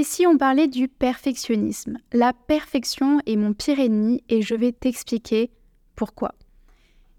Et 0.00 0.04
si 0.04 0.26
on 0.26 0.38
parlait 0.38 0.66
du 0.66 0.88
perfectionnisme? 0.88 1.98
La 2.14 2.32
perfection 2.32 3.20
est 3.26 3.36
mon 3.36 3.52
pire 3.52 3.80
ennemi 3.80 4.24
et 4.30 4.40
je 4.40 4.54
vais 4.54 4.72
t'expliquer 4.72 5.50
pourquoi. 5.94 6.34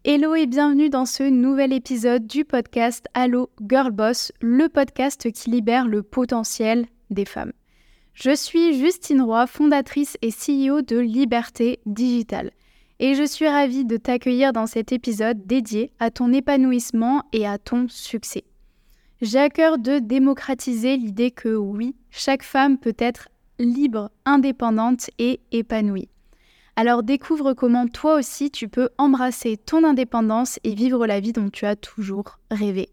Hello 0.04 0.34
et 0.34 0.48
bienvenue 0.48 0.90
dans 0.90 1.06
ce 1.06 1.22
nouvel 1.22 1.74
épisode 1.74 2.26
du 2.26 2.44
podcast 2.44 3.06
Allo 3.14 3.52
Girl 3.70 3.92
Boss, 3.92 4.32
le 4.42 4.68
podcast 4.68 5.32
qui 5.32 5.52
libère 5.52 5.88
le 5.88 6.02
potentiel 6.02 6.88
des 7.12 7.26
femmes. 7.26 7.52
Je 8.16 8.36
suis 8.36 8.74
Justine 8.80 9.22
Roy, 9.22 9.46
fondatrice 9.46 10.18
et 10.24 10.32
CEO 10.32 10.82
de 10.82 10.98
Liberté 10.98 11.82
Digitale. 11.86 12.50
Et 13.00 13.14
je 13.14 13.28
suis 13.28 13.48
ravie 13.48 13.86
de 13.86 13.98
t'accueillir 13.98 14.54
dans 14.54 14.66
cet 14.66 14.92
épisode 14.92 15.46
dédié 15.46 15.92
à 16.00 16.10
ton 16.10 16.34
épanouissement 16.34 17.22
et 17.32 17.46
à 17.46 17.60
ton 17.60 17.86
succès. 17.90 18.44
J'ai 19.22 19.38
à 19.38 19.50
cœur 19.50 19.78
de 19.78 20.00
démocratiser 20.00 20.98
l'idée 20.98 21.30
que 21.30 21.56
oui, 21.56 21.96
chaque 22.10 22.42
femme 22.42 22.80
peut 22.80 22.96
être 22.98 23.30
libre, 23.60 24.10
indépendante 24.26 25.12
et 25.20 25.42
épanouie. 25.52 26.10
Alors 26.76 27.04
découvre 27.04 27.54
comment 27.54 27.86
toi 27.86 28.16
aussi 28.16 28.50
tu 28.50 28.68
peux 28.68 28.90
embrasser 28.98 29.58
ton 29.58 29.84
indépendance 29.84 30.60
et 30.64 30.74
vivre 30.74 31.06
la 31.06 31.20
vie 31.20 31.34
dont 31.34 31.52
tu 31.52 31.68
as 31.68 31.76
toujours 31.76 32.40
rêvé. 32.50 32.90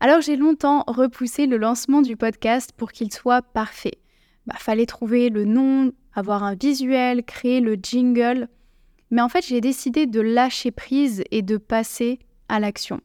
Alors 0.00 0.22
j'ai 0.22 0.36
longtemps 0.36 0.84
repoussé 0.86 1.44
le 1.44 1.58
lancement 1.58 2.00
du 2.00 2.16
podcast 2.16 2.72
pour 2.74 2.90
qu'il 2.90 3.12
soit 3.12 3.42
parfait. 3.42 3.98
Bah, 4.46 4.56
fallait 4.58 4.86
trouver 4.86 5.28
le 5.28 5.44
nom, 5.44 5.92
avoir 6.14 6.44
un 6.44 6.54
visuel, 6.54 7.24
créer 7.24 7.60
le 7.60 7.74
jingle. 7.74 8.48
Mais 9.10 9.20
en 9.20 9.28
fait, 9.28 9.46
j'ai 9.46 9.60
décidé 9.60 10.06
de 10.06 10.22
lâcher 10.22 10.70
prise 10.70 11.22
et 11.30 11.42
de 11.42 11.58
passer 11.58 12.20
à 12.48 12.58
l'action. 12.58 13.00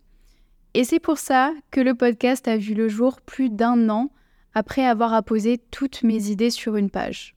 Et 0.73 0.83
c'est 0.83 0.99
pour 0.99 1.17
ça 1.17 1.53
que 1.71 1.81
le 1.81 1.95
podcast 1.95 2.47
a 2.47 2.57
vu 2.57 2.73
le 2.73 2.87
jour 2.87 3.21
plus 3.21 3.49
d'un 3.49 3.89
an 3.89 4.11
après 4.53 4.85
avoir 4.85 5.13
apposé 5.13 5.57
toutes 5.57 6.03
mes 6.03 6.29
idées 6.29 6.51
sur 6.51 6.75
une 6.75 6.89
page. 6.89 7.35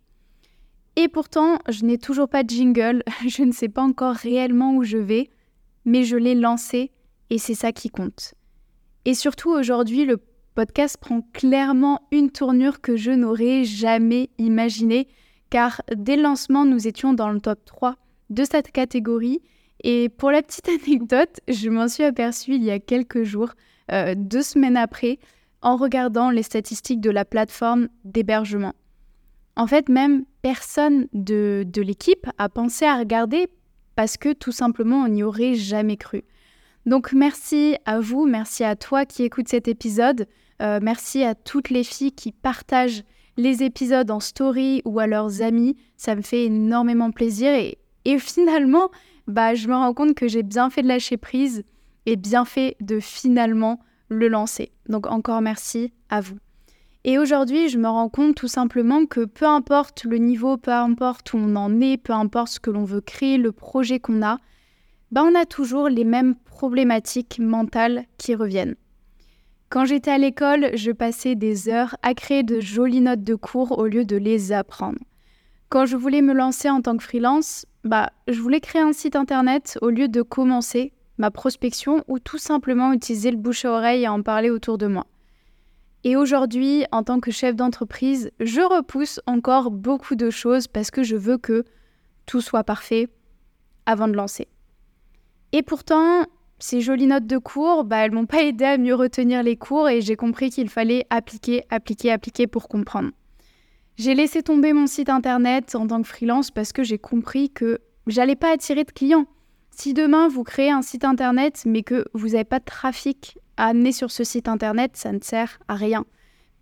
Et 0.97 1.09
pourtant, 1.09 1.59
je 1.69 1.85
n'ai 1.85 1.97
toujours 1.97 2.29
pas 2.29 2.43
de 2.43 2.51
jingle, 2.51 3.03
je 3.27 3.43
ne 3.43 3.53
sais 3.53 3.69
pas 3.69 3.83
encore 3.83 4.15
réellement 4.15 4.75
où 4.75 4.83
je 4.83 4.99
vais, 4.99 5.31
mais 5.85 6.05
je 6.05 6.17
l'ai 6.17 6.35
lancé 6.35 6.91
et 7.31 7.39
c'est 7.39 7.55
ça 7.55 7.73
qui 7.73 7.89
compte. 7.89 8.35
Et 9.05 9.15
surtout 9.15 9.51
aujourd'hui, 9.51 10.05
le 10.05 10.19
podcast 10.55 10.99
prend 10.99 11.23
clairement 11.33 12.03
une 12.13 12.31
tournure 12.31 12.83
que 12.83 12.97
je 12.97 13.11
n'aurais 13.11 13.65
jamais 13.65 14.29
imaginée, 14.37 15.09
car 15.49 15.81
dès 15.97 16.17
le 16.17 16.23
lancement, 16.23 16.67
nous 16.67 16.87
étions 16.87 17.15
dans 17.15 17.31
le 17.31 17.41
top 17.41 17.65
3 17.65 17.97
de 18.29 18.45
cette 18.45 18.71
catégorie 18.71 19.41
et 19.83 20.09
pour 20.09 20.31
la 20.31 20.43
petite 20.43 20.69
anecdote, 20.87 21.41
je 21.49 21.69
m'en 21.69 21.89
suis 21.89 22.05
aperçue 22.05 22.55
il 22.55 22.65
y 22.65 22.71
a 22.71 22.79
quelques 22.79 23.23
jours, 23.23 23.53
euh, 23.91 24.15
deux 24.17 24.43
semaines 24.43 24.77
après, 24.77 25.19
en 25.61 25.77
regardant 25.77 26.31
les 26.31 26.43
statistiques 26.43 27.01
de 27.01 27.11
la 27.11 27.25
plateforme 27.25 27.89
d'hébergement. 28.05 28.75
En 29.57 29.67
fait, 29.67 29.89
même 29.89 30.25
personne 30.41 31.07
de, 31.13 31.65
l'équipe 31.77 32.27
a 32.39 32.49
pensé 32.49 32.85
à 32.85 32.97
regarder 32.97 33.49
parce 33.95 34.17
que 34.17 34.33
tout 34.33 34.53
simplement, 34.53 35.03
on 35.03 35.09
n'y 35.09 35.23
aurait 35.23 35.55
jamais 35.55 35.97
cru. 35.97 36.25
Donc 36.87 37.13
merci 37.13 37.77
à 37.85 38.01
vous, 38.01 38.27
merci 38.27 38.65
à 38.65 38.75
toi 38.75 39.05
qui 39.05 39.23
écoute 39.23 39.49
cet 39.49 39.69
épisode, 39.69 40.27
euh, 40.63 40.81
merci 40.83 41.23
à 41.23 41.35
toutes 41.35 41.71
les 41.71 41.85
filles 41.85 42.13
qui 42.13 42.33
partagent 42.33 43.05
les 43.37 43.63
épisodes 43.63 44.11
en 44.11 44.21
story 44.21 44.83
ou 44.85 44.99
à 44.99 45.07
leurs 45.07 45.43
amis, 45.43 45.77
ça 45.97 46.17
me 46.17 46.23
fait 46.23 46.45
énormément 46.47 47.11
plaisir 47.11 47.53
et, 47.55 47.79
et 48.05 48.19
finalement, 48.19 48.91
bah, 49.27 49.55
je 49.55 49.69
me 49.69 49.75
rends 49.75 49.95
compte 49.95 50.15
que 50.15 50.29
j'ai 50.29 50.43
bien 50.43 50.71
fait 50.71 50.83
de 50.83 50.89
lâcher 50.89 51.17
prise 51.17 51.65
et 52.07 52.17
bien 52.17 52.45
fait 52.45 52.77
de 52.81 53.01
finalement 53.01 53.81
le 54.09 54.29
lancer. 54.29 54.73
Donc 54.89 55.07
encore 55.07 55.41
merci 55.41 55.93
à 56.09 56.21
vous. 56.21 56.39
Et 57.05 57.19
aujourd'hui, 57.19 57.69
je 57.69 57.79
me 57.79 57.89
rends 57.89 58.09
compte 58.09 58.37
tout 58.37 58.49
simplement 58.49 59.07
que 59.07 59.25
peu 59.25 59.47
importe 59.47 60.05
le 60.05 60.19
niveau, 60.19 60.57
peu 60.57 60.71
importe 60.71 61.33
où 61.33 61.37
on 61.37 61.57
en 61.57 61.81
est, 61.81 61.97
peu 61.97 62.13
importe 62.13 62.53
ce 62.53 62.61
que 62.61 62.71
l'on 62.71 62.85
veut 62.85 63.01
créer, 63.01 63.39
le 63.39 63.51
projet 63.51 63.99
qu'on 63.99 64.23
a, 64.23 64.39
bah 65.11 65.25
on 65.25 65.35
a 65.35 65.45
toujours 65.45 65.89
les 65.89 66.05
mêmes 66.05 66.37
problématiques 66.37 67.41
mentales 67.41 68.05
qui 68.19 68.37
reviennent. 68.37 68.77
Quand 69.69 69.85
j'étais 69.85 70.11
à 70.11 70.19
l'école, 70.19 70.71
je 70.75 70.93
passais 70.93 71.35
des 71.35 71.69
heures 71.69 71.97
à 72.03 72.15
créer 72.15 72.43
de 72.43 72.61
jolies 72.61 73.01
notes 73.01 73.25
de 73.25 73.35
cours 73.35 73.79
au 73.79 73.87
lieu 73.87 74.05
de 74.05 74.17
les 74.17 74.53
apprendre. 74.53 74.99
Quand 75.71 75.87
je 75.87 75.97
voulais 75.97 76.23
me 76.23 76.35
lancer 76.35 76.71
en 76.71 76.83
tant 76.83 76.97
que 76.97 77.03
freelance, 77.03 77.67
bah, 77.85 78.11
je 78.29 78.41
voulais 78.41 78.61
créer 78.61 78.83
un 78.83 78.93
site 78.93 79.17
internet 79.17 79.79
au 79.83 79.91
lieu 79.91 80.09
de 80.09 80.23
commencer 80.23 80.93
ma 81.19 81.31
prospection 81.31 82.05
ou 82.09 82.19
tout 82.19 82.39
simplement 82.39 82.93
utiliser 82.93 83.31
le 83.31 83.37
bouche 83.37 83.65
à 83.65 83.73
oreille 83.73 84.05
et 84.05 84.09
en 84.09 84.23
parler 84.23 84.51
autour 84.51 84.79
de 84.79 84.87
moi. 84.87 85.07
Et 86.05 86.17
aujourd'hui, 86.17 86.85
en 86.91 87.05
tant 87.05 87.21
que 87.21 87.31
chef 87.31 87.55
d'entreprise, 87.55 88.31
je 88.41 88.61
repousse 88.61 89.21
encore 89.27 89.71
beaucoup 89.71 90.17
de 90.17 90.31
choses 90.31 90.67
parce 90.67 90.91
que 90.91 91.03
je 91.03 91.17
veux 91.17 91.39
que 91.39 91.65
tout 92.27 92.41
soit 92.41 92.65
parfait 92.65 93.09
avant 93.87 94.09
de 94.09 94.15
lancer. 94.15 94.49
Et 95.53 95.63
pourtant, 95.63 96.25
ces 96.59 96.81
jolies 96.81 97.07
notes 97.07 97.27
de 97.27 97.39
cours, 97.39 97.85
bah, 97.85 97.99
elles 97.99 98.13
m'ont 98.13 98.27
pas 98.27 98.43
aidé 98.43 98.65
à 98.65 98.79
mieux 98.79 98.95
retenir 98.95 99.43
les 99.43 99.57
cours 99.57 99.89
et 99.89 100.01
j'ai 100.01 100.17
compris 100.17 100.51
qu'il 100.51 100.69
fallait 100.69 101.07
appliquer, 101.11 101.65
appliquer, 101.71 102.11
appliquer 102.11 102.47
pour 102.47 102.69
comprendre. 102.69 103.11
J'ai 103.97 104.15
laissé 104.15 104.43
tomber 104.43 104.73
mon 104.73 104.87
site 104.87 105.11
internet 105.11 105.75
en 105.75 105.87
tant 105.87 106.01
que 106.03 106.09
freelance 106.09 106.51
parce 106.51 106.73
que 106.73 106.83
j'ai 106.83 106.99
compris 106.99 107.51
que 107.51 107.81
j'allais 108.07 108.37
pas 108.37 108.53
attirer 108.53 108.85
de 108.85 108.91
clients. 108.91 109.27
Si 109.71 109.95
demain 109.95 110.29
vous 110.29 110.45
créez 110.45 110.71
un 110.71 110.83
site 110.83 111.05
internet 111.05 111.63
mais 111.67 111.83
que 111.83 112.07
vous 112.15 112.31
n'avez 112.31 112.45
pas 112.45 112.59
de 112.59 112.65
trafic 112.65 113.39
à 113.57 113.67
amener 113.67 113.93
sur 113.93 114.11
ce 114.11 114.25
site 114.25 114.49
internet, 114.49 114.97
ça 114.97 115.13
ne 115.13 115.21
sert 115.21 115.59
à 115.69 115.75
rien. 115.75 116.05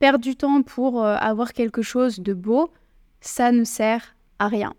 Perdre 0.01 0.25
du 0.25 0.35
temps 0.35 0.63
pour 0.63 1.05
euh, 1.05 1.17
avoir 1.17 1.53
quelque 1.53 1.83
chose 1.83 2.21
de 2.21 2.35
beau, 2.35 2.71
ça 3.21 3.53
ne 3.53 3.65
sert 3.65 4.17
à 4.39 4.49
rien. 4.49 4.75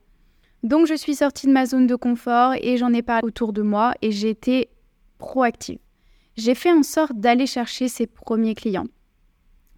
Donc 0.63 0.87
je 0.87 0.93
suis 0.93 1.15
sortie 1.15 1.47
de 1.47 1.51
ma 1.51 1.65
zone 1.65 1.87
de 1.87 1.95
confort 1.95 2.53
et 2.59 2.77
j'en 2.77 2.93
ai 2.93 3.01
parlé 3.01 3.25
autour 3.25 3.53
de 3.53 3.61
moi 3.61 3.93
et 4.01 4.11
j'ai 4.11 4.29
été 4.29 4.69
proactive. 5.17 5.79
J'ai 6.37 6.55
fait 6.55 6.71
en 6.71 6.83
sorte 6.83 7.15
d'aller 7.15 7.47
chercher 7.47 7.87
ces 7.87 8.07
premiers 8.07 8.55
clients. 8.55 8.87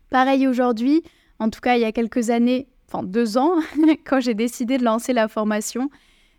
Pareil 0.10 0.48
aujourd'hui, 0.48 1.04
en 1.44 1.50
tout 1.50 1.60
cas 1.60 1.76
il 1.76 1.82
y 1.82 1.86
a 1.86 1.92
quelques 1.92 2.30
années, 2.30 2.68
enfin 2.88 3.04
deux 3.04 3.38
ans, 3.38 3.56
quand 4.06 4.20
j'ai 4.20 4.34
décidé 4.34 4.78
de 4.78 4.84
lancer 4.84 5.14
la 5.14 5.28
formation, 5.28 5.90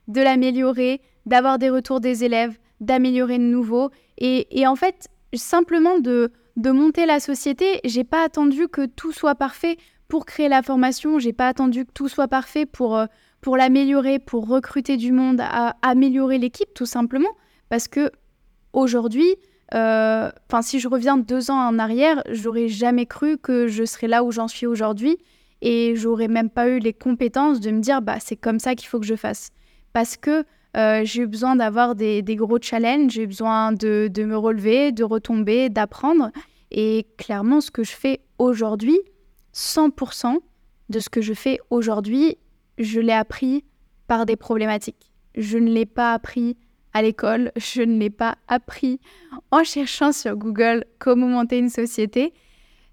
de 0.08 0.20
l'améliorer, 0.20 1.00
d'avoir 1.26 1.58
des 1.58 1.70
retours 1.70 2.00
des 2.00 2.24
élèves, 2.24 2.58
d'améliorer 2.80 3.38
de 3.38 3.44
nouveau. 3.44 3.90
Et, 4.18 4.66
en 4.66 4.76
fait, 4.76 5.08
simplement 5.34 5.98
de, 5.98 6.32
monter 6.56 7.06
la 7.06 7.20
société, 7.20 7.80
j'ai 7.84 8.04
pas 8.04 8.24
attendu 8.24 8.68
que 8.68 8.86
tout 8.86 9.12
soit 9.12 9.34
parfait 9.34 9.76
pour 10.08 10.26
créer 10.26 10.48
la 10.48 10.62
formation, 10.62 11.18
j'ai 11.18 11.32
pas 11.32 11.48
attendu 11.48 11.84
que 11.84 11.92
tout 11.92 12.08
soit 12.08 12.28
parfait 12.28 12.66
pour, 12.66 12.96
euh, 12.96 13.06
pour 13.40 13.56
l'améliorer, 13.56 14.18
pour 14.18 14.46
recruter 14.46 14.96
du 14.96 15.12
monde, 15.12 15.42
améliorer 15.82 16.38
l'équipe 16.38 16.72
tout 16.74 16.86
simplement. 16.86 17.30
Parce 17.68 17.88
que 17.88 18.10
aujourd'hui, 18.72 19.36
enfin, 19.72 20.62
si 20.62 20.80
je 20.80 20.88
reviens 20.88 21.16
deux 21.16 21.50
ans 21.50 21.68
en 21.68 21.78
arrière, 21.78 22.22
j'aurais 22.30 22.68
jamais 22.68 23.06
cru 23.06 23.38
que 23.38 23.66
je 23.66 23.84
serais 23.84 24.08
là 24.08 24.24
où 24.24 24.30
j'en 24.30 24.48
suis 24.48 24.66
aujourd'hui 24.66 25.18
et 25.62 25.96
j'aurais 25.96 26.28
même 26.28 26.50
pas 26.50 26.68
eu 26.68 26.78
les 26.78 26.92
compétences 26.92 27.60
de 27.60 27.70
me 27.70 27.80
dire 27.80 28.02
bah 28.02 28.18
c'est 28.20 28.36
comme 28.36 28.58
ça 28.58 28.74
qu'il 28.74 28.88
faut 28.88 29.00
que 29.00 29.06
je 29.06 29.16
fasse 29.16 29.50
parce 29.92 30.16
que 30.16 30.44
euh, 30.76 31.02
j'ai 31.04 31.22
eu 31.22 31.26
besoin 31.26 31.56
d'avoir 31.56 31.94
des, 31.94 32.22
gros 32.30 32.58
challenges, 32.60 33.12
j'ai 33.12 33.22
eu 33.22 33.26
besoin 33.26 33.72
de, 33.72 34.10
de, 34.12 34.24
me 34.24 34.36
relever, 34.36 34.92
de 34.92 35.04
retomber, 35.04 35.68
d'apprendre 35.68 36.30
et 36.70 37.06
clairement 37.16 37.60
ce 37.60 37.70
que 37.70 37.84
je 37.84 37.92
fais 37.92 38.20
aujourd'hui, 38.38 38.98
100% 39.54 40.36
de 40.88 40.98
ce 40.98 41.08
que 41.08 41.20
je 41.20 41.32
fais 41.32 41.60
aujourd'hui, 41.70 42.36
je 42.78 43.00
l'ai 43.00 43.12
appris 43.12 43.64
par 44.08 44.26
des 44.26 44.36
problématiques. 44.36 45.12
Je 45.36 45.58
ne 45.58 45.70
l'ai 45.70 45.86
pas 45.86 46.12
appris 46.12 46.56
à 46.94 47.02
l'école, 47.02 47.50
je 47.56 47.82
ne 47.82 47.98
l'ai 47.98 48.08
pas 48.08 48.36
appris 48.46 49.00
en 49.50 49.64
cherchant 49.64 50.12
sur 50.12 50.36
Google 50.36 50.84
comment 51.00 51.26
monter 51.26 51.58
une 51.58 51.68
société. 51.68 52.32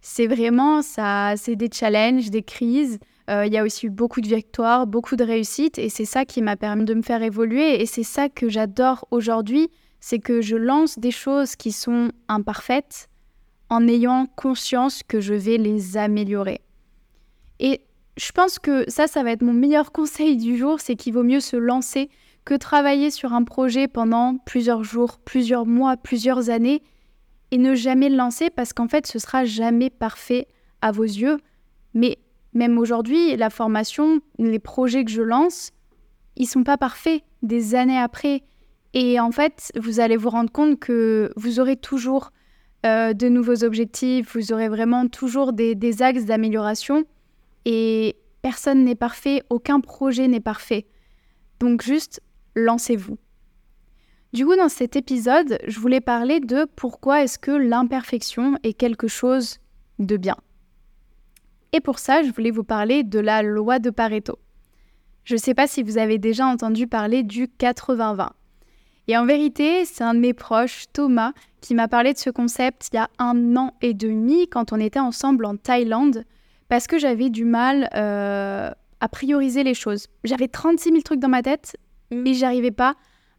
C'est 0.02 0.26
vraiment 0.26 0.82
ça, 0.82 1.36
c'est 1.38 1.56
des 1.56 1.70
challenges, 1.72 2.32
des 2.32 2.42
crises. 2.42 3.00
Euh, 3.30 3.46
il 3.46 3.54
y 3.54 3.58
a 3.58 3.64
aussi 3.64 3.86
eu 3.86 3.90
beaucoup 3.92 4.20
de 4.20 4.28
victoires, 4.28 4.88
beaucoup 4.88 5.16
de 5.16 5.24
réussites, 5.24 5.78
et 5.78 5.90
c'est 5.90 6.06
ça 6.06 6.26
qui 6.26 6.42
m'a 6.42 6.58
permis 6.58 6.86
de 6.86 6.96
me 6.96 7.04
faire 7.04 7.22
évoluer. 7.22 7.80
Et 7.80 7.86
c'est 7.86 8.04
ça 8.04 8.28
que 8.28 8.50
j'adore 8.50 9.08
aujourd'hui, 9.12 9.70
c'est 10.00 10.20
que 10.20 10.42
je 10.42 10.56
lance 10.56 10.98
des 10.98 11.12
choses 11.12 11.56
qui 11.56 11.72
sont 11.72 12.12
imparfaites 12.28 13.08
en 13.70 13.88
ayant 13.88 14.26
conscience 14.36 15.04
que 15.04 15.22
je 15.22 15.36
vais 15.36 15.58
les 15.58 15.96
améliorer. 15.96 16.62
Et 17.60 17.82
je 18.18 18.32
pense 18.32 18.58
que 18.58 18.90
ça, 18.90 19.06
ça 19.06 19.22
va 19.22 19.32
être 19.32 19.44
mon 19.44 19.54
meilleur 19.54 19.92
conseil 19.94 20.38
du 20.38 20.58
jour, 20.58 20.80
c'est 20.82 20.96
qu'il 20.96 21.14
vaut 21.14 21.24
mieux 21.24 21.40
se 21.40 21.56
lancer 21.56 22.10
travailler 22.56 23.12
sur 23.12 23.34
un 23.34 23.44
projet 23.44 23.88
pendant 23.88 24.38
plusieurs 24.38 24.84
jours, 24.84 25.20
plusieurs 25.20 25.66
mois, 25.66 25.98
plusieurs 25.98 26.50
années 26.50 26.84
et 27.52 27.58
ne 27.58 27.76
jamais 27.76 28.10
le 28.10 28.16
lancer 28.16 28.50
parce 28.50 28.74
qu'en 28.74 28.88
fait 28.88 29.08
ce 29.08 29.20
sera 29.20 29.46
jamais 29.46 29.90
parfait 29.90 30.48
à 30.82 30.92
vos 30.92 31.04
yeux. 31.04 31.38
Mais 31.94 32.18
même 32.54 32.78
aujourd'hui, 32.78 33.36
la 33.36 33.50
formation, 33.50 34.22
les 34.38 34.60
projets 34.60 35.06
que 35.06 35.12
je 35.12 35.22
lance, 35.22 35.72
ils 36.36 36.48
sont 36.48 36.64
pas 36.64 36.78
parfaits 36.78 37.24
des 37.42 37.76
années 37.76 38.00
après. 38.00 38.44
Et 38.94 39.20
en 39.20 39.32
fait, 39.32 39.72
vous 39.80 40.00
allez 40.00 40.18
vous 40.18 40.30
rendre 40.30 40.52
compte 40.52 40.80
que 40.80 41.32
vous 41.38 41.60
aurez 41.60 41.78
toujours 41.78 42.32
euh, 42.86 43.14
de 43.14 43.30
nouveaux 43.30 43.64
objectifs, 43.64 44.36
vous 44.36 44.52
aurez 44.52 44.68
vraiment 44.68 45.08
toujours 45.08 45.54
des 45.54 46.02
axes 46.02 46.26
d'amélioration. 46.26 47.06
et 47.66 48.16
personne 48.42 48.84
n'est 48.84 48.96
parfait, 48.96 49.44
aucun 49.50 49.80
projet 49.80 50.28
n'est 50.28 50.40
parfait. 50.40 50.88
Donc 51.60 51.84
juste, 51.84 52.22
lancez-vous. 52.56 53.18
Du 54.34 54.46
coup, 54.46 54.56
dans 54.56 54.70
cet 54.70 54.96
épisode, 54.96 55.60
je 55.68 55.80
voulais 55.80 56.00
parler 56.00 56.40
de 56.40 56.66
pourquoi 56.76 57.24
est-ce 57.24 57.38
que 57.38 57.52
l'imperfection 57.52 58.58
est 58.64 58.74
quelque 58.74 59.08
chose 59.08 59.60
de 60.00 60.16
bien. 60.16 60.38
Et 61.74 61.82
pour 61.82 62.00
ça, 62.00 62.24
je 62.24 62.32
voulais 62.32 62.52
vous 62.52 62.64
parler 62.64 63.04
de 63.04 63.20
la 63.20 63.44
loi 63.44 63.80
de 63.80 63.90
Pareto. 63.90 64.40
Je 65.24 65.36
ne 65.36 65.40
sais 65.40 65.54
pas 65.54 65.68
si 65.68 65.84
vous 65.84 65.98
avez 65.98 66.18
déjà 66.18 66.46
entendu 66.46 66.88
parler 66.88 67.24
du 67.24 67.48
80-20. 67.48 68.30
Et 69.08 69.18
en 69.18 69.26
vérité, 69.26 69.86
c'est 69.86 70.04
un 70.04 70.14
de 70.14 70.20
mes 70.20 70.34
proches, 70.34 70.86
Thomas, 70.94 71.34
qui 71.60 71.76
m'a 71.76 71.88
parlé 71.88 72.14
de 72.14 72.18
ce 72.18 72.30
concept 72.30 72.90
il 72.92 72.96
y 72.96 73.00
a 73.00 73.10
un 73.20 73.56
an 73.58 73.74
et 73.82 73.94
demi 73.94 74.48
quand 74.48 74.72
on 74.74 74.80
était 74.80 75.00
ensemble 75.00 75.46
en 75.46 75.58
Thaïlande, 75.58 76.24
parce 76.70 76.88
que 76.88 76.98
j'avais 76.98 77.30
du 77.30 77.44
mal 77.44 77.90
euh, 77.96 78.72
à 79.00 79.10
prioriser 79.10 79.64
les 79.64 79.74
choses. 79.74 80.08
J'avais 80.24 80.48
36 80.48 80.90
000 80.90 81.02
trucs 81.02 81.20
dans 81.20 81.30
ma 81.30 81.42
tête, 81.42 81.76
mais 82.12 82.34
j'arrivais 82.34 82.72
pas 82.72 82.96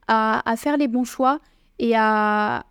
à, 0.08 0.54
faire 0.56 0.76
les 0.76 0.88
bons 0.88 1.04
choix 1.04 1.40
et 1.78 1.94
à, 1.96 2.64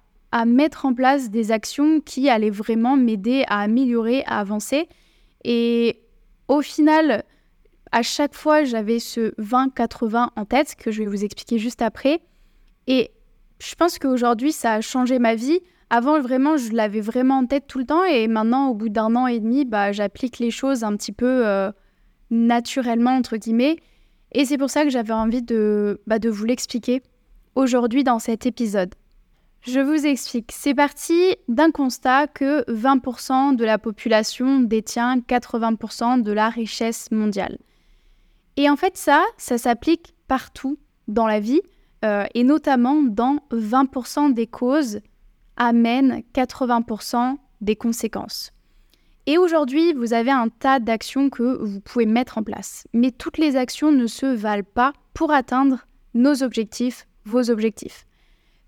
mettre 0.45 0.85
en 0.85 0.93
place 0.93 1.29
des 1.29 1.51
actions 1.51 1.99
qui 1.99 2.29
allaient 2.29 2.49
vraiment 2.49 2.95
m'aider 2.95 3.43
à 3.47 3.61
améliorer, 3.61 4.23
à 4.25 4.39
avancer. 4.39 4.87
Et 5.43 6.01
au 6.47 6.61
final, 6.61 7.23
à 7.91 8.01
chaque 8.01 8.33
fois, 8.33 8.63
j'avais 8.63 8.99
ce 8.99 9.33
20-80 9.41 10.29
en 10.35 10.45
tête 10.45 10.75
que 10.75 10.91
je 10.91 10.99
vais 10.99 11.09
vous 11.09 11.23
expliquer 11.23 11.57
juste 11.57 11.81
après. 11.81 12.21
Et 12.87 13.11
je 13.59 13.75
pense 13.75 13.99
qu'aujourd'hui, 13.99 14.51
ça 14.51 14.73
a 14.73 14.81
changé 14.81 15.19
ma 15.19 15.35
vie. 15.35 15.59
Avant, 15.89 16.21
vraiment, 16.21 16.55
je 16.55 16.71
l'avais 16.71 17.01
vraiment 17.01 17.39
en 17.39 17.45
tête 17.45 17.67
tout 17.67 17.79
le 17.79 17.85
temps. 17.85 18.05
Et 18.05 18.27
maintenant, 18.27 18.69
au 18.69 18.73
bout 18.73 18.89
d'un 18.89 19.15
an 19.15 19.27
et 19.27 19.39
demi, 19.39 19.65
bah, 19.65 19.91
j'applique 19.91 20.39
les 20.39 20.51
choses 20.51 20.85
un 20.85 20.95
petit 20.95 21.11
peu 21.11 21.45
euh, 21.45 21.71
naturellement, 22.29 23.11
entre 23.11 23.35
guillemets. 23.35 23.77
Et 24.31 24.45
c'est 24.45 24.57
pour 24.57 24.69
ça 24.69 24.83
que 24.83 24.89
j'avais 24.89 25.13
envie 25.13 25.41
de, 25.41 26.01
bah, 26.07 26.19
de 26.19 26.29
vous 26.29 26.45
l'expliquer 26.45 27.01
aujourd'hui 27.55 28.03
dans 28.03 28.19
cet 28.19 28.45
épisode. 28.45 28.93
Je 29.61 29.79
vous 29.79 30.05
explique. 30.07 30.51
C'est 30.51 30.73
parti 30.73 31.35
d'un 31.47 31.69
constat 31.69 32.27
que 32.27 32.63
20% 32.71 33.55
de 33.55 33.63
la 33.63 33.77
population 33.77 34.61
détient 34.61 35.17
80% 35.19 36.23
de 36.23 36.31
la 36.31 36.49
richesse 36.49 37.11
mondiale. 37.11 37.59
Et 38.57 38.69
en 38.69 38.75
fait, 38.75 38.97
ça, 38.97 39.23
ça 39.37 39.57
s'applique 39.57 40.15
partout 40.27 40.79
dans 41.07 41.27
la 41.27 41.39
vie, 41.39 41.61
euh, 42.03 42.25
et 42.33 42.43
notamment 42.43 43.03
dans 43.03 43.39
20% 43.51 44.33
des 44.33 44.47
causes 44.47 45.01
amènent 45.57 46.23
80% 46.33 47.37
des 47.61 47.75
conséquences. 47.75 48.51
Et 49.27 49.37
aujourd'hui, 49.37 49.93
vous 49.93 50.13
avez 50.13 50.31
un 50.31 50.49
tas 50.49 50.79
d'actions 50.79 51.29
que 51.29 51.63
vous 51.63 51.79
pouvez 51.79 52.05
mettre 52.05 52.37
en 52.37 52.43
place. 52.43 52.87
Mais 52.93 53.11
toutes 53.11 53.37
les 53.37 53.55
actions 53.55 53.91
ne 53.91 54.07
se 54.07 54.25
valent 54.25 54.67
pas 54.73 54.93
pour 55.13 55.31
atteindre 55.31 55.85
nos 56.13 56.43
objectifs, 56.43 57.07
vos 57.25 57.49
objectifs. 57.49 58.05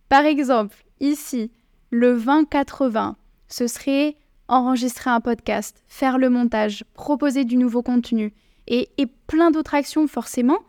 Par 0.10 0.26
exemple, 0.26 0.76
ici, 1.00 1.52
le 1.90 2.18
20-80, 2.18 3.16
ce 3.48 3.68
serait 3.68 4.16
enregistrer 4.48 5.10
un 5.10 5.22
podcast, 5.22 5.84
faire 5.88 6.18
le 6.18 6.30
montage, 6.30 6.84
proposer 6.94 7.46
du 7.46 7.58
nouveau 7.58 7.82
contenu 7.82 8.34
et, 8.68 8.90
plein 9.28 9.52
d'autres 9.52 9.76
actions 9.76 10.08
forcément. 10.08 10.60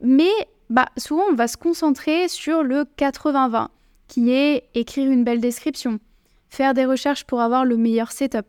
Mais 0.00 0.30
bah, 0.70 0.88
souvent 0.96 1.24
on 1.30 1.34
va 1.34 1.48
se 1.48 1.56
concentrer 1.56 2.28
sur 2.28 2.62
le 2.62 2.84
80-20, 2.96 3.68
qui 4.08 4.30
est 4.32 4.64
écrire 4.74 5.10
une 5.10 5.24
belle 5.24 5.40
description, 5.40 6.00
faire 6.48 6.74
des 6.74 6.84
recherches 6.84 7.24
pour 7.24 7.40
avoir 7.40 7.64
le 7.64 7.76
meilleur 7.76 8.12
setup, 8.12 8.46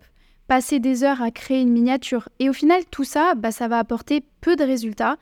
passer 0.50 0.80
des 0.80 1.04
heures 1.04 1.22
à 1.22 1.30
créer 1.30 1.62
une 1.62 1.72
miniature. 1.72 2.28
Et 2.40 2.50
au 2.50 2.54
final, 2.54 2.82
tout 2.90 3.04
ça, 3.04 3.36
bah, 3.36 3.52
ça 3.52 3.68
va 3.68 3.78
apporter 3.78 4.24
peu 4.42 4.56
de 4.56 4.64
résultats 4.64 5.18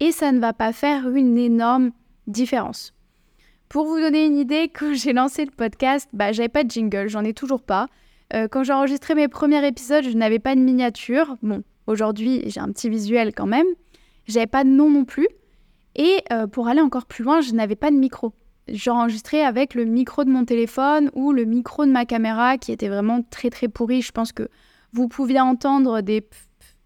et 0.00 0.12
ça 0.12 0.32
ne 0.32 0.38
va 0.38 0.52
pas 0.52 0.72
faire 0.74 1.08
une 1.08 1.38
énorme 1.38 1.92
différence. 2.26 2.92
Pour 3.70 3.86
vous 3.86 3.98
donner 3.98 4.26
une 4.26 4.36
idée, 4.36 4.68
quand 4.74 4.92
j'ai 4.92 5.14
lancé 5.14 5.46
le 5.46 5.50
podcast, 5.50 6.10
bah, 6.12 6.32
j'avais 6.32 6.50
pas 6.50 6.62
de 6.62 6.70
jingle, 6.70 7.08
j'en 7.08 7.24
ai 7.24 7.32
toujours 7.32 7.62
pas. 7.62 7.88
Euh, 8.34 8.48
quand 8.48 8.64
j'ai 8.64 8.74
enregistré 8.74 9.14
mes 9.14 9.28
premiers 9.28 9.66
épisodes, 9.66 10.04
je 10.04 10.16
n'avais 10.16 10.38
pas 10.38 10.54
de 10.54 10.60
miniature. 10.60 11.36
Bon, 11.42 11.62
aujourd'hui, 11.86 12.42
j'ai 12.46 12.60
un 12.60 12.70
petit 12.70 12.90
visuel 12.90 13.32
quand 13.34 13.46
même. 13.46 13.66
J'avais 14.26 14.46
pas 14.46 14.62
de 14.62 14.68
nom 14.68 14.90
non 14.90 15.06
plus. 15.06 15.28
Et 15.94 16.18
euh, 16.32 16.46
pour 16.46 16.68
aller 16.68 16.82
encore 16.82 17.06
plus 17.06 17.24
loin, 17.24 17.40
je 17.40 17.52
n'avais 17.52 17.76
pas 17.76 17.90
de 17.90 17.96
micro. 17.96 18.34
J'enregistrais 18.68 19.42
avec 19.42 19.74
le 19.74 19.84
micro 19.84 20.24
de 20.24 20.30
mon 20.30 20.44
téléphone 20.44 21.10
ou 21.14 21.32
le 21.32 21.44
micro 21.44 21.86
de 21.86 21.90
ma 21.90 22.04
caméra 22.04 22.58
qui 22.58 22.72
était 22.72 22.88
vraiment 22.88 23.22
très 23.22 23.50
très 23.50 23.68
pourri. 23.68 24.02
Je 24.02 24.12
pense 24.12 24.32
que 24.32 24.48
vous 24.92 25.08
pouviez 25.08 25.40
entendre 25.40 26.00
des 26.00 26.26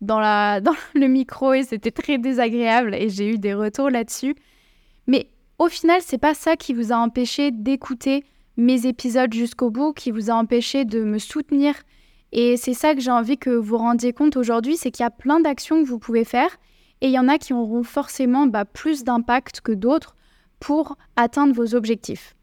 dans, 0.01 0.21
la, 0.21 0.61
dans 0.63 0.75
le 0.95 1.07
micro 1.07 1.53
et 1.55 1.63
c'était 1.63 1.91
très 1.91 2.19
désagréable 2.19 2.95
et 2.95 3.09
j'ai 3.09 3.29
eu 3.29 3.39
des 3.39 3.55
retours 3.55 3.91
là-dessus. 3.91 4.35
Mais 5.07 5.29
au 5.59 5.69
final, 5.69 6.01
c'est 6.03 6.19
pas 6.19 6.35
ça 6.35 6.57
qui 6.57 6.75
vous 6.75 6.93
a 6.93 6.97
empêché 6.97 7.51
d'écouter 7.51 8.25
mes 8.57 8.87
épisodes 8.87 9.33
jusqu'au 9.33 9.71
bout, 9.71 9.93
qui 9.93 10.11
vous 10.11 10.31
a 10.31 10.35
empêché 10.35 10.85
de 10.85 11.03
me 11.03 11.19
soutenir. 11.19 11.75
Et 12.33 12.57
c'est 12.57 12.75
ça 12.75 12.95
que 12.95 13.01
j'ai 13.01 13.11
envie 13.11 13.39
que 13.39 13.51
vous 13.51 13.79
rendiez 13.79 14.13
compte 14.13 14.37
aujourd'hui, 14.37 14.77
c'est 14.77 14.91
qu'il 14.91 15.03
y 15.03 15.07
a 15.07 15.11
plein 15.11 15.41
d'actions 15.41 15.83
que 15.83 15.89
vous 15.89 15.99
pouvez 15.99 16.25
faire 16.25 16.51
et 17.01 17.07
il 17.07 17.13
y 17.13 17.19
en 17.19 17.29
a 17.29 17.39
qui 17.39 17.53
auront 17.53 17.83
forcément 17.83 18.47
bah, 18.47 18.65
plus 18.65 19.05
d'impact 19.05 19.61
que 19.63 19.73
d'autres 19.73 20.15
pour 20.61 20.97
atteindre 21.17 21.55
vos 21.55 21.75
objectifs. 21.75 22.37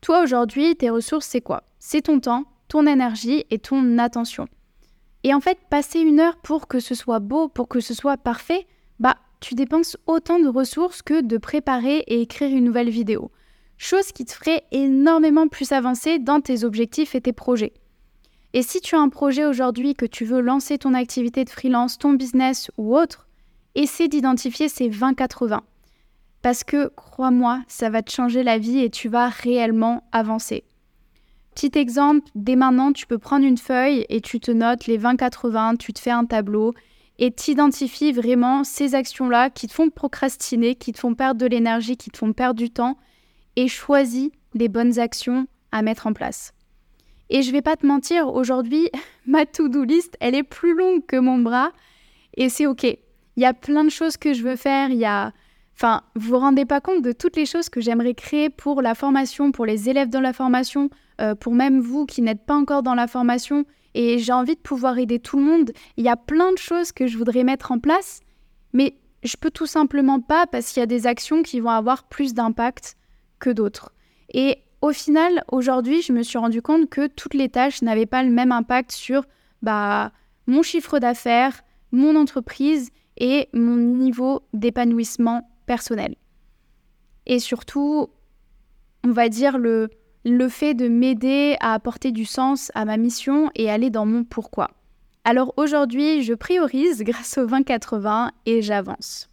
Toi 0.00 0.22
aujourd'hui, 0.22 0.74
tes 0.76 0.90
ressources, 0.90 1.26
c'est 1.26 1.40
quoi? 1.40 1.64
C'est 1.78 2.02
ton 2.02 2.20
temps, 2.20 2.44
ton 2.68 2.86
énergie 2.86 3.44
et 3.50 3.58
ton 3.58 3.98
attention. 3.98 4.46
Et 5.24 5.34
en 5.34 5.40
fait, 5.40 5.58
passer 5.70 6.00
une 6.00 6.20
heure 6.20 6.36
pour 6.36 6.68
que 6.68 6.80
ce 6.80 6.94
soit 6.94 7.18
beau, 7.18 7.48
pour 7.48 7.68
que 7.68 7.80
ce 7.80 7.94
soit 7.94 8.16
parfait, 8.16 8.66
bah 8.98 9.16
tu 9.40 9.54
dépenses 9.54 9.96
autant 10.06 10.40
de 10.40 10.48
ressources 10.48 11.02
que 11.02 11.20
de 11.20 11.38
préparer 11.38 11.98
et 12.06 12.20
écrire 12.20 12.50
une 12.50 12.64
nouvelle 12.64 12.90
vidéo. 12.90 13.30
Chose 13.76 14.10
qui 14.10 14.24
te 14.24 14.32
ferait 14.32 14.64
énormément 14.72 15.46
plus 15.46 15.70
avancer 15.70 16.18
dans 16.18 16.40
tes 16.40 16.64
objectifs 16.64 17.14
et 17.14 17.20
tes 17.20 17.32
projets. 17.32 17.72
Et 18.52 18.62
si 18.62 18.80
tu 18.80 18.96
as 18.96 19.00
un 19.00 19.08
projet 19.08 19.44
aujourd'hui 19.44 19.94
que 19.94 20.06
tu 20.06 20.24
veux 20.24 20.40
lancer 20.40 20.78
ton 20.78 20.94
activité 20.94 21.44
de 21.44 21.50
freelance, 21.50 21.98
ton 21.98 22.14
business 22.14 22.70
ou 22.76 22.96
autre, 22.96 23.28
essaie 23.74 24.08
d'identifier 24.08 24.68
ces 24.68 24.88
20-80. 24.88 25.60
Parce 26.42 26.64
que, 26.64 26.88
crois-moi, 26.88 27.62
ça 27.68 27.90
va 27.90 28.02
te 28.02 28.10
changer 28.10 28.42
la 28.42 28.58
vie 28.58 28.78
et 28.78 28.90
tu 28.90 29.08
vas 29.08 29.28
réellement 29.28 30.04
avancer. 30.12 30.64
Petit 31.54 31.76
exemple, 31.76 32.28
dès 32.36 32.54
maintenant, 32.54 32.92
tu 32.92 33.06
peux 33.06 33.18
prendre 33.18 33.44
une 33.44 33.58
feuille 33.58 34.06
et 34.08 34.20
tu 34.20 34.38
te 34.38 34.52
notes 34.52 34.86
les 34.86 34.98
20-80, 34.98 35.76
tu 35.76 35.92
te 35.92 35.98
fais 35.98 36.12
un 36.12 36.24
tableau 36.24 36.74
et 37.18 37.32
t'identifies 37.32 38.12
vraiment 38.12 38.62
ces 38.62 38.94
actions-là 38.94 39.50
qui 39.50 39.66
te 39.66 39.72
font 39.72 39.90
procrastiner, 39.90 40.76
qui 40.76 40.92
te 40.92 41.00
font 41.00 41.14
perdre 41.14 41.40
de 41.40 41.46
l'énergie, 41.46 41.96
qui 41.96 42.10
te 42.10 42.18
font 42.18 42.32
perdre 42.32 42.58
du 42.58 42.70
temps 42.70 42.96
et 43.56 43.66
choisis 43.66 44.30
les 44.54 44.68
bonnes 44.68 45.00
actions 45.00 45.48
à 45.72 45.82
mettre 45.82 46.06
en 46.06 46.12
place. 46.12 46.52
Et 47.30 47.42
je 47.42 47.50
vais 47.50 47.60
pas 47.60 47.76
te 47.76 47.86
mentir, 47.86 48.32
aujourd'hui, 48.32 48.88
ma 49.26 49.44
to-do 49.44 49.82
list, 49.82 50.16
elle 50.20 50.36
est 50.36 50.44
plus 50.44 50.76
longue 50.76 51.04
que 51.06 51.16
mon 51.16 51.38
bras 51.38 51.72
et 52.36 52.48
c'est 52.48 52.66
OK. 52.66 52.84
Il 52.84 53.42
y 53.42 53.44
a 53.44 53.54
plein 53.54 53.84
de 53.84 53.90
choses 53.90 54.16
que 54.16 54.32
je 54.32 54.42
veux 54.42 54.56
faire, 54.56 54.90
il 54.90 54.98
y 54.98 55.04
a 55.04 55.32
Enfin, 55.80 56.02
vous 56.16 56.30
vous 56.30 56.38
rendez 56.38 56.64
pas 56.64 56.80
compte 56.80 57.02
de 57.02 57.12
toutes 57.12 57.36
les 57.36 57.46
choses 57.46 57.68
que 57.68 57.80
j'aimerais 57.80 58.14
créer 58.14 58.50
pour 58.50 58.82
la 58.82 58.96
formation, 58.96 59.52
pour 59.52 59.64
les 59.64 59.88
élèves 59.88 60.08
dans 60.08 60.20
la 60.20 60.32
formation, 60.32 60.90
euh, 61.20 61.36
pour 61.36 61.54
même 61.54 61.78
vous 61.78 62.04
qui 62.04 62.20
n'êtes 62.20 62.44
pas 62.44 62.56
encore 62.56 62.82
dans 62.82 62.96
la 62.96 63.06
formation. 63.06 63.64
Et 63.94 64.18
j'ai 64.18 64.32
envie 64.32 64.56
de 64.56 64.60
pouvoir 64.60 64.98
aider 64.98 65.20
tout 65.20 65.38
le 65.38 65.44
monde. 65.44 65.70
Il 65.96 66.04
y 66.04 66.08
a 66.08 66.16
plein 66.16 66.50
de 66.50 66.58
choses 66.58 66.90
que 66.90 67.06
je 67.06 67.16
voudrais 67.16 67.44
mettre 67.44 67.70
en 67.70 67.78
place, 67.78 68.18
mais 68.72 68.96
je 69.22 69.36
peux 69.36 69.52
tout 69.52 69.66
simplement 69.66 70.20
pas 70.20 70.48
parce 70.48 70.72
qu'il 70.72 70.80
y 70.80 70.82
a 70.82 70.86
des 70.86 71.06
actions 71.06 71.44
qui 71.44 71.60
vont 71.60 71.70
avoir 71.70 72.08
plus 72.08 72.34
d'impact 72.34 72.96
que 73.38 73.50
d'autres. 73.50 73.94
Et 74.34 74.58
au 74.82 74.90
final, 74.90 75.44
aujourd'hui, 75.46 76.02
je 76.02 76.12
me 76.12 76.24
suis 76.24 76.38
rendu 76.38 76.60
compte 76.60 76.90
que 76.90 77.06
toutes 77.06 77.34
les 77.34 77.50
tâches 77.50 77.82
n'avaient 77.82 78.04
pas 78.04 78.24
le 78.24 78.30
même 78.30 78.50
impact 78.50 78.90
sur 78.90 79.26
bah, 79.62 80.10
mon 80.48 80.62
chiffre 80.62 80.98
d'affaires, 80.98 81.62
mon 81.92 82.16
entreprise 82.16 82.90
et 83.16 83.48
mon 83.52 83.76
niveau 83.76 84.42
d'épanouissement 84.52 85.48
personnel. 85.68 86.16
Et 87.26 87.38
surtout, 87.38 88.08
on 89.04 89.12
va 89.12 89.28
dire 89.28 89.58
le, 89.58 89.90
le 90.24 90.48
fait 90.48 90.74
de 90.74 90.88
m'aider 90.88 91.56
à 91.60 91.74
apporter 91.74 92.10
du 92.10 92.24
sens 92.24 92.72
à 92.74 92.84
ma 92.84 92.96
mission 92.96 93.50
et 93.54 93.70
aller 93.70 93.90
dans 93.90 94.06
mon 94.06 94.24
pourquoi. 94.24 94.70
Alors 95.24 95.52
aujourd'hui, 95.56 96.22
je 96.22 96.34
priorise 96.34 97.02
grâce 97.02 97.38
au 97.38 97.46
2080 97.46 98.32
et 98.46 98.62
j'avance. 98.62 99.28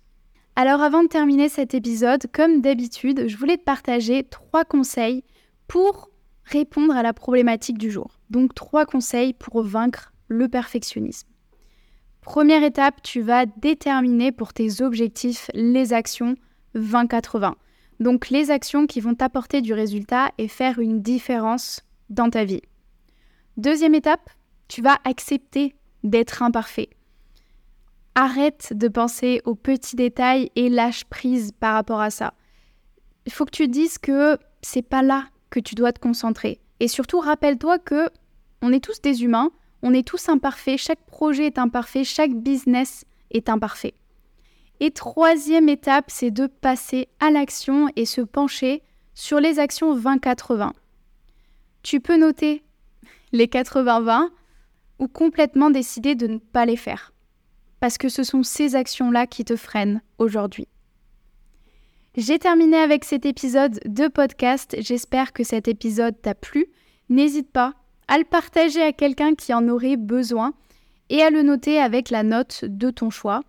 Alors 0.58 0.82
avant 0.82 1.04
de 1.04 1.08
terminer 1.08 1.50
cet 1.50 1.74
épisode, 1.74 2.27
comme 2.32 2.62
d'habitude, 2.62 3.27
je 3.27 3.38
voulais 3.38 3.58
te 3.58 3.63
partager 3.63 4.24
trois 4.24 4.65
conseils 4.65 5.24
pour 5.68 6.10
répondre 6.44 6.96
à 6.96 7.04
la 7.04 7.13
problématique 7.13 7.77
du 7.77 7.92
jour. 7.92 8.20
Donc 8.30 8.54
trois 8.54 8.86
conseils 8.86 9.34
pour 9.34 9.63
vaincre 9.63 10.13
le 10.27 10.48
perfectionnisme. 10.48 11.27
Première 12.25 12.63
étape, 12.63 13.03
tu 13.03 13.22
vas 13.22 13.46
déterminer 13.46 14.32
pour 14.32 14.51
tes 14.51 14.82
objectifs 14.82 15.51
les 15.53 15.94
actions 15.94 16.36
20-80. 16.75 17.53
Donc 18.00 18.29
les 18.29 18.50
actions 18.50 18.88
qui 18.88 19.00
vont 19.00 19.13
t'apporter 19.13 19.62
du 19.62 19.74
résultat 19.74 20.32
et 20.39 20.48
faire 20.48 20.79
une 20.79 21.03
différence 21.03 21.84
dans 22.10 22.32
ta 22.32 22.44
vie. 22.44 22.63
Deuxième 23.58 23.94
étape, 23.94 24.27
tu 24.67 24.82
vas 24.82 24.98
accepter 25.03 25.75
d'être 26.03 26.41
imparfait. 26.41 26.89
Arrête 28.15 28.74
de 28.75 28.88
penser 28.88 29.41
aux 29.46 29.55
petits 29.55 29.96
détails 29.96 30.50
et 30.55 30.67
lâche 30.67 31.05
prise 31.05 31.51
par 31.51 31.75
rapport 31.75 32.01
à 32.01 32.10
ça. 32.10 32.34
Il 33.27 33.34
faut 33.34 33.46
que 33.46 33.51
tu 33.51 33.67
dises 33.67 34.00
que 34.00 34.39
c'est 34.63 34.82
pas 34.82 35.03
là 35.03 35.27
que 35.51 35.60
tu 35.60 35.75
dois 35.75 35.94
te 35.94 36.00
concentrer. 36.00 36.60
Et 36.79 36.88
surtout, 36.88 37.20
rappelle-toi 37.20 37.77
que 37.77 38.10
on 38.63 38.74
est 38.74 38.84
tous 38.84 39.00
des 39.00 39.24
humains, 39.24 39.51
on 39.86 39.94
est 39.94 40.06
tous 40.06 40.30
imparfaits, 40.30 40.80
chaque 40.80 41.06
projet 41.06 41.46
est 41.46 41.60
imparfait, 41.60 42.04
chaque 42.04 42.34
business 42.34 43.06
est 43.30 43.50
imparfait. 43.50 43.94
Et 44.80 44.89
troisième 44.89 45.70
étape, 45.70 46.06
c'est 46.08 46.32
de 46.32 46.48
passer 46.48 47.08
à 47.20 47.30
l'action 47.30 47.89
et 47.96 48.06
se 48.06 48.22
pencher 48.22 48.82
sur 49.13 49.39
les 49.39 49.60
actions 49.60 49.96
20-80. 49.96 50.72
Tu 51.84 52.00
peux 52.00 52.18
noter 52.18 52.63
les 53.32 53.46
80-20 53.46 54.30
ou 54.98 55.08
complètement 55.08 55.70
décider 55.70 56.15
de 56.15 56.25
ne 56.25 56.39
pas 56.39 56.65
les 56.65 56.77
faire. 56.77 57.13
Parce 57.80 58.00
que 58.00 58.10
ce 58.10 58.24
sont 58.24 58.42
ces 58.42 58.75
actions-là 58.75 59.27
qui 59.27 59.46
te 59.46 59.56
freinent 59.56 60.01
aujourd'hui. 60.18 60.68
J'ai 62.18 62.39
terminé 62.39 62.77
avec 62.77 63.06
cet 63.06 63.27
épisode 63.27 63.80
de 63.86 64.08
podcast. 64.08 64.75
J'espère 64.80 65.32
que 65.32 65.44
cet 65.44 65.68
épisode 65.68 66.20
t'a 66.24 66.34
plu. 66.34 66.65
N'hésite 67.10 67.51
pas 67.51 67.75
à 68.08 68.18
le 68.18 68.24
partager 68.24 68.82
à 68.82 68.94
quelqu'un 68.94 69.36
qui 69.36 69.54
en 69.54 69.68
aurait 69.68 69.98
besoin 69.98 70.54
et 71.10 71.22
à 71.22 71.30
le 71.30 71.44
noter 71.44 71.80
avec 71.80 72.10
la 72.10 72.24
note 72.24 72.66
de 72.66 72.90
ton 72.90 73.10
choix. 73.10 73.42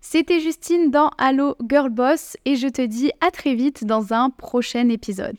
C'était 0.00 0.40
Justine 0.40 0.90
dans 0.90 1.10
Allo 1.18 1.56
Girl 1.68 1.90
Boss 1.90 2.36
et 2.44 2.56
je 2.56 2.68
te 2.68 2.82
dis 2.82 3.12
à 3.20 3.30
très 3.30 3.54
vite 3.54 3.84
dans 3.84 4.12
un 4.12 4.30
prochain 4.30 4.88
épisode. 4.88 5.36